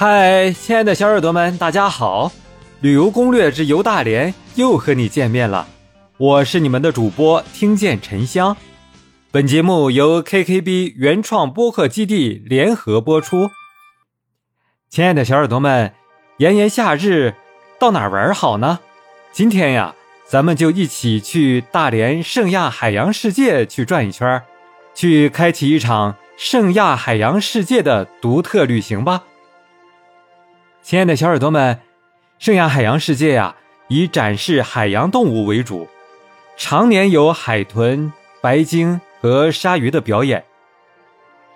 [0.00, 2.30] 嗨，亲爱的小耳朵们，大家好！
[2.82, 5.66] 旅游攻略之游大连又和你见面了，
[6.18, 8.56] 我是你们的主播听见沉香。
[9.32, 13.50] 本节目由 KKB 原创播客基地联合播出。
[14.88, 15.92] 亲爱的小耳朵们，
[16.36, 17.34] 炎炎夏日，
[17.80, 18.78] 到哪玩好呢？
[19.32, 19.96] 今天呀，
[20.28, 24.40] 咱们就一起去大连圣亚海洋世界去转一圈，
[24.94, 29.24] 去开启一场圣亚海洋世界的独特旅行吧。
[30.88, 31.80] 亲爱的小耳朵们，
[32.38, 33.56] 圣亚海洋世界呀，
[33.88, 35.86] 以展示海洋动物为主，
[36.56, 38.10] 常年有海豚、
[38.40, 40.42] 白鲸和鲨鱼的表演。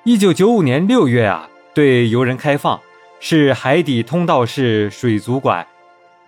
[0.05, 2.79] 一九九五年六月啊，对游人开放。
[3.21, 5.67] 是海底通道式水族馆，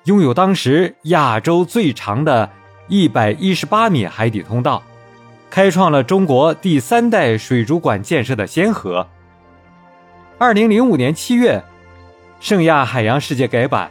[0.05, 2.49] 拥有当时亚洲最长的
[2.89, 4.83] 一百一十八米海底通道，
[5.51, 9.07] 开创了中国第三代水族馆建设的先河。
[10.39, 11.63] 二零零五年七月，
[12.45, 13.91] 圣亚海洋世界改版，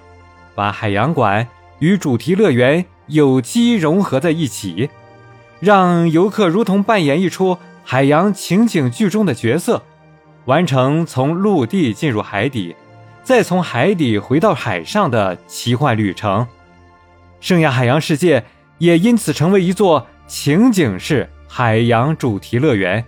[0.54, 1.48] 把海洋馆
[1.80, 4.92] 与主题乐园有机融合在一起，
[5.60, 9.82] 让游客如同扮演一出海洋情景剧中的角色，
[10.46, 12.76] 完成从陆地进入海底。
[13.24, 16.46] 再从海底回到海上的奇幻旅程，
[17.40, 18.46] 圣亚海洋世界
[18.78, 23.04] 也因此成为一座情景式海洋主题乐园。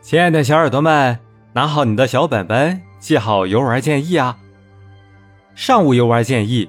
[0.00, 1.18] 亲爱的小耳朵们，
[1.52, 4.38] 拿好你的小本本，记好游玩建议啊！
[5.54, 6.68] 上午游玩建议：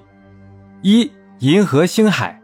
[0.83, 2.39] 一、银河星海，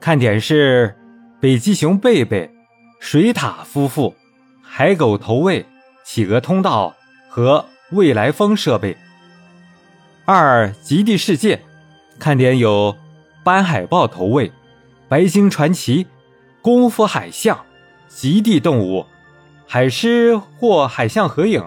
[0.00, 0.96] 看点是
[1.40, 2.50] 北极熊贝贝、
[2.98, 4.12] 水獭夫妇、
[4.60, 5.64] 海狗投喂、
[6.04, 6.92] 企鹅通道
[7.28, 8.96] 和未来风设备。
[10.24, 11.62] 二极地世界，
[12.18, 12.96] 看点有
[13.44, 14.50] 斑海豹投喂、
[15.08, 16.04] 白鲸传奇、
[16.60, 17.64] 功夫海象、
[18.08, 19.06] 极地动物、
[19.68, 21.62] 海狮或海象合影。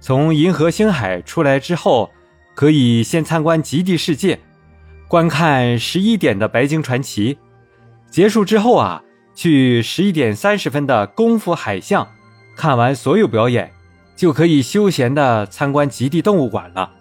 [0.00, 2.10] 从银河星海出来之后，
[2.54, 4.38] 可以先参观极地世界，
[5.08, 7.38] 观看十一点的白鲸传奇。
[8.10, 9.02] 结束之后啊，
[9.34, 12.08] 去十一点三十分的功夫海象，
[12.56, 13.72] 看完所有表演，
[14.14, 16.92] 就可以休闲的参观极地动物馆了。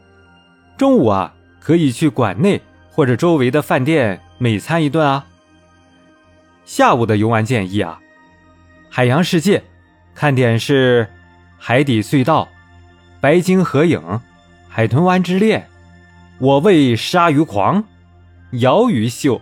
[0.76, 5.28] 中午啊，可以去馆内或者周围的饭店美餐一顿啊。
[6.66, 8.00] 下午的游玩建议啊，
[8.90, 9.62] 海洋世界，
[10.16, 11.08] 看点是
[11.60, 12.48] 海底隧道、
[13.22, 14.02] 白鲸合影、
[14.76, 15.68] 海豚湾之恋、
[16.40, 17.84] 我为鲨鱼狂、
[18.50, 19.40] 鳐鱼秀。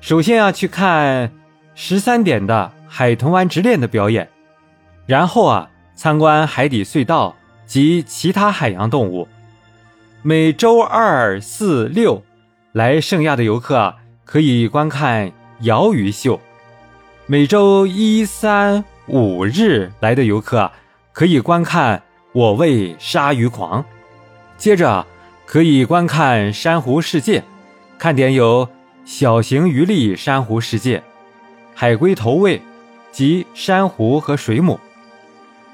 [0.00, 1.30] 首先要去看
[1.76, 4.28] 十三点的海豚湾之恋的表演，
[5.06, 9.28] 然后啊，参观海底隧道及其他海洋动物。
[10.22, 12.20] 每周二、四、六
[12.72, 15.30] 来圣亚的游客啊，可以观看
[15.60, 16.40] 鳐鱼秀；
[17.26, 20.68] 每周一、三、五日来的游客
[21.12, 22.02] 可以观看
[22.32, 23.86] 我为鲨鱼狂。
[24.58, 25.06] 接着
[25.46, 27.44] 可以观看珊瑚世界，
[27.96, 28.68] 看点有
[29.04, 31.02] 小型鱼类珊瑚世界、
[31.74, 32.60] 海龟投喂
[33.12, 34.78] 及珊瑚和水母。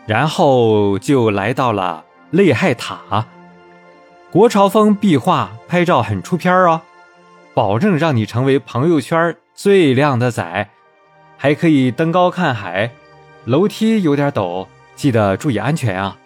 [0.06, 3.27] 然后就来到了泪海塔。
[4.31, 6.83] 国潮风壁画拍照很出片哦，
[7.55, 10.69] 保证让你成为朋友圈最靓的仔。
[11.39, 12.91] 还可以登高看海，
[13.45, 16.16] 楼梯有点陡，记得注意安全啊！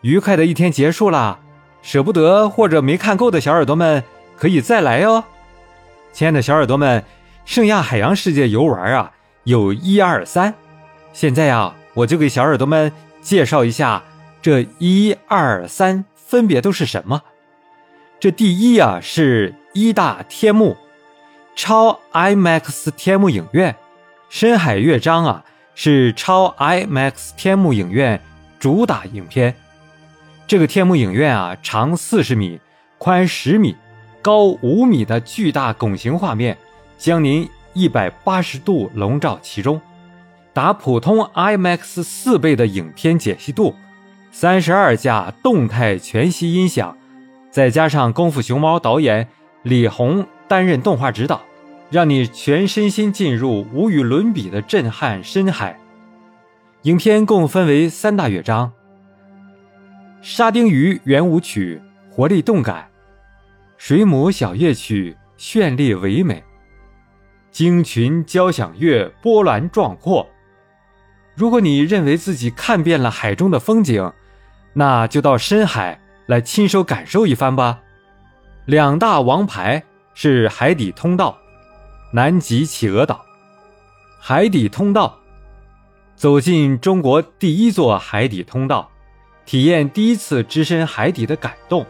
[0.00, 1.40] 愉快的一天结束了，
[1.84, 4.02] 舍不得或者没看够的小耳朵们
[4.38, 5.22] 可以再来哦。
[6.12, 7.04] 亲爱的小耳朵们，
[7.44, 9.12] 圣亚海洋世界游玩啊，
[9.44, 10.54] 有一二三。
[11.12, 12.90] 现在呀，我就给小耳朵们
[13.20, 14.02] 介绍一下
[14.40, 16.04] 这一二三。
[16.16, 17.22] 分别都是什么？
[18.18, 20.76] 这第一呀是一大天幕，
[21.54, 23.76] 超 IMAX 天幕影院，
[24.30, 28.20] 深海乐章啊是超 IMAX 天幕影院
[28.58, 29.54] 主打影片。
[30.46, 32.60] 这个天幕影院啊长四十米，
[32.98, 33.74] 宽十米，
[34.20, 36.56] 高五米的巨大拱形画面，
[36.98, 39.80] 将您一百八十度笼罩其中，
[40.52, 43.74] 达普通 IMAX 四倍的影片解析度。
[44.30, 46.96] 三十二架动态全息音响，
[47.50, 49.28] 再加上《功夫熊猫》导演
[49.62, 51.40] 李红担任动画指导，
[51.88, 55.78] 让你全身心进入无与伦比的震撼深海。
[56.82, 58.72] 影片共分为三大乐章：
[60.26, 61.78] 沙丁鱼圆舞曲
[62.10, 62.88] 活力动感，
[63.76, 66.42] 水母小夜曲绚丽唯美，
[67.50, 70.26] 鲸群交响乐波澜壮阔。
[71.34, 74.10] 如果你认为自己看遍了海中的风景，
[74.72, 77.82] 那就到深海来亲手感受一番吧。
[78.64, 79.84] 两大王牌
[80.14, 81.36] 是海底通道、
[82.14, 83.22] 南极企鹅岛。
[84.18, 85.18] 海底通道，
[86.16, 88.90] 走进中国第一座海底通道，
[89.46, 91.86] 体验第一次置身海底的感动。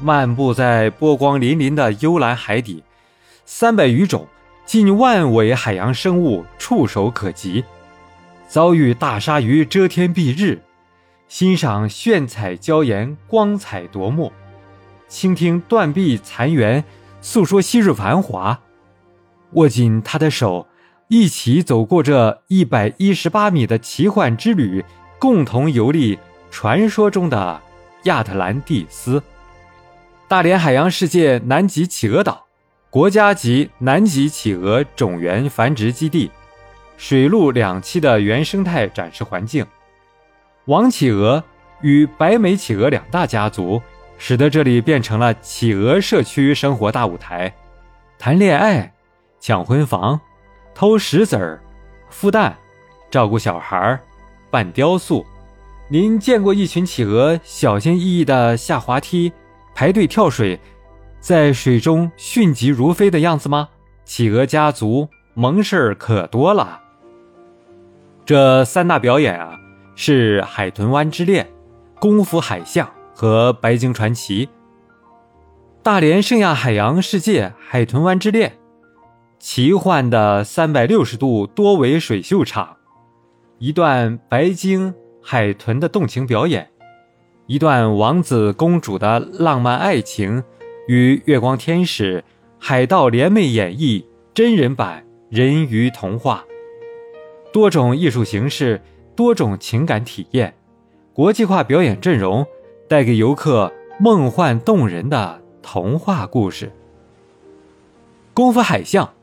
[0.00, 2.84] 漫步在波光粼粼的幽蓝海底，
[3.44, 4.28] 三百余种、
[4.64, 7.64] 近万尾海洋生物触手可及，
[8.46, 10.60] 遭遇大鲨鱼遮天蔽日，
[11.26, 14.32] 欣赏炫彩礁岩光彩夺目，
[15.08, 16.84] 倾听断壁残垣
[17.20, 18.60] 诉说昔日繁华，
[19.54, 20.68] 握紧他的手，
[21.08, 24.84] 一起走过这一百一十八米的奇幻之旅，
[25.18, 26.20] 共同游历
[26.50, 27.60] 传说中的
[28.04, 29.22] 亚特兰蒂斯。
[30.26, 32.46] 大连海洋世界南极企鹅岛，
[32.90, 36.30] 国家级南极企鹅种源繁殖基地，
[36.96, 39.66] 水陆两栖的原生态展示环境。
[40.66, 41.42] 王企鹅
[41.80, 43.80] 与白眉企鹅两大家族，
[44.18, 47.50] 使得这里变成了企鹅社区生活大舞台。
[48.18, 48.92] 谈恋爱、
[49.40, 50.20] 抢婚房、
[50.74, 51.62] 偷石子儿、
[52.12, 52.54] 孵蛋、
[53.10, 53.98] 照顾小孩、
[54.50, 55.24] 办雕塑。
[55.90, 59.32] 您见过一群企鹅小心翼翼地下滑梯？
[59.74, 60.60] 排队跳水，
[61.18, 63.70] 在水中迅疾如飞的样子吗？
[64.04, 66.82] 企鹅家族萌事儿可多了。
[68.26, 69.58] 这三大表演啊，
[69.94, 71.48] 是海豚湾之恋、
[71.98, 74.50] 功夫海象和白鲸传奇。
[75.82, 78.58] 大连圣亚海洋世界海豚湾之恋，
[79.38, 82.76] 奇幻的三百六十度多维水秀场，
[83.58, 86.68] 一段白鲸海豚的动情表演。
[87.46, 90.44] 一段王子公主的浪漫爱情，
[90.86, 92.22] 与月光天使、
[92.58, 94.04] 海盗联袂演绎
[94.34, 96.44] 真人版人鱼童话，
[97.52, 98.80] 多种艺术形式，
[99.16, 100.54] 多种情感体验，
[101.14, 102.46] 国际化表演阵容，
[102.86, 106.70] 带给游客梦幻动人的童话故事。
[108.34, 109.14] 功夫海象，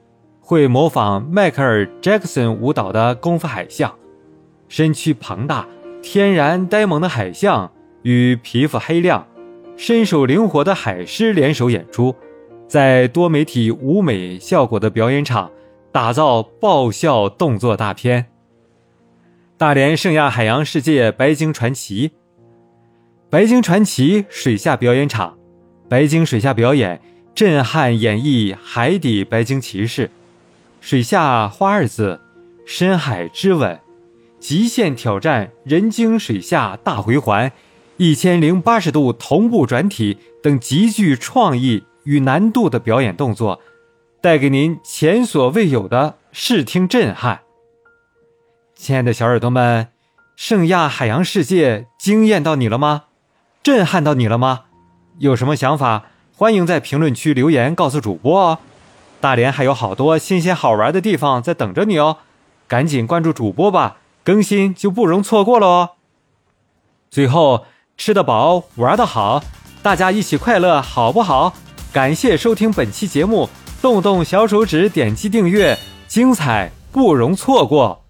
[0.42, 3.96] 会模仿迈克尔·杰克逊舞蹈的功夫海象，
[4.68, 5.68] 身躯庞大、
[6.08, 7.72] 天然呆萌的海象。
[8.04, 9.28] 与皮肤黑亮、
[9.76, 12.16] 身手灵活的海狮联手演出，
[12.68, 15.50] 在多媒体舞美效果的表演场
[15.92, 18.28] 打造爆笑动作大片。
[19.58, 22.12] 大连圣亚海洋世界白鲸传奇，
[23.32, 25.36] 白鲸传奇水下表演场，
[25.90, 27.02] 白鲸水下表演
[27.34, 30.12] 震撼演绎海底白鲸骑士，
[30.80, 32.22] 水下花二字，
[32.68, 33.80] 深海之吻，
[34.40, 37.52] 极限挑战人鲸水下大回环。
[37.98, 43.62] 一千零八十度同步转体等极具创意与难度的表演动作，
[44.22, 47.42] 带给您前所未有的视听震撼。
[48.76, 49.88] 亲爱的小耳朵们，
[50.36, 53.06] 圣亚海洋世界惊艳到你了吗？
[53.64, 54.64] 震撼到你了吗？
[55.20, 58.60] 有什么想法，欢迎在评论区留言告诉主播哦。
[59.22, 62.18] 大连还有好多新鲜好玩的地方在等着你哦，
[62.68, 65.90] 赶紧关注主播吧，更新就不容错过了哦。
[67.10, 67.66] 最后。
[67.98, 69.42] 吃得饱，玩得好，
[69.82, 71.54] 大家一起快乐，好不好？
[71.94, 73.50] 感谢收听本期节目，
[73.82, 75.80] 动动小手指点击订阅，
[76.10, 78.05] 精彩不容错过。